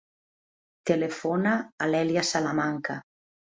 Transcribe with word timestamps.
Telefona 0.91 1.53
a 1.87 1.91
l'Èlia 1.93 2.25
Salamanca. 2.33 3.01